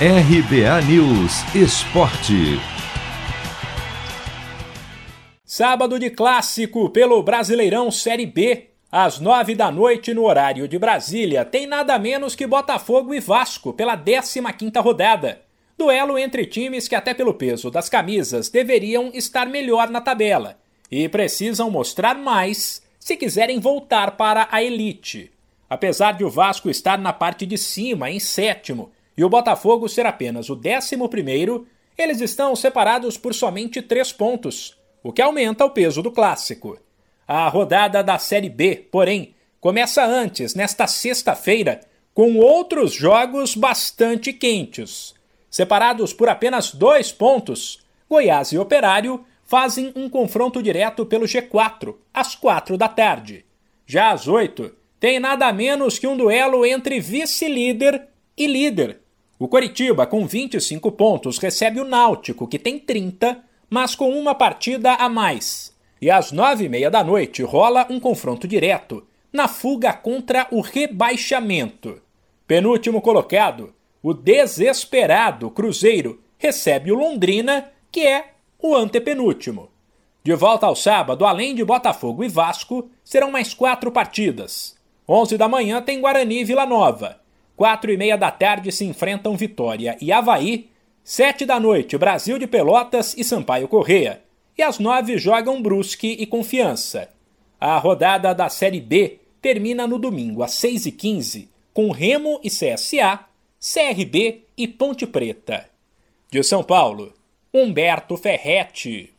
RBA 0.00 0.82
News 0.88 1.54
Esporte. 1.54 2.58
Sábado 5.44 6.00
de 6.00 6.10
clássico 6.10 6.90
pelo 6.90 7.22
Brasileirão 7.22 7.92
Série 7.92 8.26
B. 8.26 8.70
Às 8.90 9.20
nove 9.20 9.54
da 9.54 9.70
noite, 9.70 10.12
no 10.12 10.24
horário 10.24 10.66
de 10.66 10.80
Brasília, 10.80 11.44
tem 11.44 11.68
nada 11.68 11.96
menos 11.96 12.34
que 12.34 12.44
Botafogo 12.44 13.14
e 13.14 13.20
Vasco 13.20 13.72
pela 13.72 13.96
15ª 13.96 14.82
rodada. 14.82 15.42
Duelo 15.78 16.18
entre 16.18 16.44
times 16.44 16.88
que, 16.88 16.96
até 16.96 17.14
pelo 17.14 17.32
peso 17.32 17.70
das 17.70 17.88
camisas, 17.88 18.48
deveriam 18.48 19.12
estar 19.14 19.46
melhor 19.46 19.88
na 19.88 20.00
tabela 20.00 20.58
e 20.90 21.08
precisam 21.08 21.70
mostrar 21.70 22.18
mais 22.18 22.82
se 22.98 23.16
quiserem 23.16 23.60
voltar 23.60 24.16
para 24.16 24.48
a 24.50 24.60
elite. 24.60 25.30
Apesar 25.70 26.14
de 26.14 26.24
o 26.24 26.30
Vasco 26.30 26.68
estar 26.68 26.98
na 26.98 27.12
parte 27.12 27.46
de 27.46 27.56
cima, 27.56 28.10
em 28.10 28.18
sétimo, 28.18 28.90
e 29.16 29.24
o 29.24 29.28
Botafogo 29.28 29.88
ser 29.88 30.06
apenas 30.06 30.50
o 30.50 30.56
décimo 30.56 31.08
primeiro, 31.08 31.66
eles 31.96 32.20
estão 32.20 32.54
separados 32.56 33.16
por 33.16 33.34
somente 33.34 33.80
três 33.80 34.12
pontos, 34.12 34.76
o 35.02 35.12
que 35.12 35.22
aumenta 35.22 35.64
o 35.64 35.70
peso 35.70 36.02
do 36.02 36.10
clássico. 36.10 36.78
A 37.26 37.48
rodada 37.48 38.02
da 38.02 38.18
Série 38.18 38.50
B, 38.50 38.86
porém, 38.90 39.34
começa 39.60 40.04
antes, 40.04 40.54
nesta 40.54 40.86
sexta-feira, 40.86 41.80
com 42.12 42.36
outros 42.36 42.92
jogos 42.92 43.54
bastante 43.54 44.32
quentes. 44.32 45.14
Separados 45.50 46.12
por 46.12 46.28
apenas 46.28 46.72
dois 46.72 47.12
pontos, 47.12 47.84
Goiás 48.08 48.52
e 48.52 48.58
Operário 48.58 49.24
fazem 49.44 49.92
um 49.94 50.08
confronto 50.08 50.62
direto 50.62 51.06
pelo 51.06 51.26
G4, 51.26 51.94
às 52.12 52.34
quatro 52.34 52.76
da 52.76 52.88
tarde. 52.88 53.44
Já 53.86 54.10
às 54.10 54.26
oito, 54.26 54.74
tem 54.98 55.20
nada 55.20 55.52
menos 55.52 55.98
que 55.98 56.06
um 56.06 56.16
duelo 56.16 56.64
entre 56.64 56.98
vice-líder 56.98 58.08
e 58.36 58.46
líder. 58.46 59.00
O 59.38 59.48
Coritiba, 59.48 60.06
com 60.06 60.26
25 60.26 60.92
pontos, 60.92 61.38
recebe 61.38 61.80
o 61.80 61.84
Náutico, 61.84 62.46
que 62.46 62.58
tem 62.58 62.78
30, 62.78 63.42
mas 63.68 63.94
com 63.94 64.10
uma 64.10 64.34
partida 64.34 64.94
a 64.94 65.08
mais. 65.08 65.74
E 66.00 66.10
às 66.10 66.30
nove 66.30 66.66
e 66.66 66.68
meia 66.68 66.90
da 66.90 67.02
noite 67.02 67.42
rola 67.42 67.86
um 67.90 67.98
confronto 67.98 68.46
direto, 68.46 69.04
na 69.32 69.48
fuga 69.48 69.92
contra 69.92 70.46
o 70.52 70.60
rebaixamento. 70.60 72.00
Penúltimo 72.46 73.00
colocado, 73.00 73.74
o 74.00 74.14
desesperado 74.14 75.50
Cruzeiro 75.50 76.22
recebe 76.38 76.92
o 76.92 76.94
Londrina, 76.94 77.72
que 77.90 78.06
é 78.06 78.34
o 78.62 78.76
antepenúltimo. 78.76 79.70
De 80.22 80.34
volta 80.34 80.66
ao 80.66 80.76
sábado, 80.76 81.24
além 81.26 81.54
de 81.54 81.64
Botafogo 81.64 82.22
e 82.22 82.28
Vasco, 82.28 82.88
serão 83.02 83.30
mais 83.30 83.52
quatro 83.52 83.90
partidas. 83.90 84.76
11 85.08 85.36
da 85.36 85.48
manhã 85.48 85.82
tem 85.82 86.00
Guarani 86.00 86.40
e 86.40 86.44
Vila 86.44 86.64
Nova. 86.64 87.23
Quatro 87.56 87.92
e 87.92 87.96
meia 87.96 88.16
da 88.16 88.30
tarde 88.30 88.72
se 88.72 88.84
enfrentam 88.84 89.36
Vitória 89.36 89.96
e 90.00 90.12
Havaí. 90.12 90.70
Sete 91.04 91.46
da 91.46 91.60
noite, 91.60 91.96
Brasil 91.96 92.38
de 92.38 92.46
Pelotas 92.46 93.14
e 93.16 93.22
Sampaio 93.22 93.68
Correia. 93.68 94.22
E 94.58 94.62
às 94.62 94.78
nove 94.78 95.18
jogam 95.18 95.62
Brusque 95.62 96.16
e 96.18 96.26
Confiança. 96.26 97.08
A 97.60 97.78
rodada 97.78 98.34
da 98.34 98.48
Série 98.48 98.80
B 98.80 99.20
termina 99.40 99.86
no 99.86 99.98
domingo 99.98 100.42
às 100.42 100.52
seis 100.52 100.84
e 100.86 100.90
quinze, 100.92 101.48
com 101.72 101.90
Remo 101.90 102.40
e 102.42 102.48
CSA, 102.48 103.20
CRB 103.60 104.44
e 104.56 104.66
Ponte 104.66 105.06
Preta. 105.06 105.68
De 106.30 106.42
São 106.42 106.64
Paulo, 106.64 107.14
Humberto 107.52 108.16
Ferretti. 108.16 109.13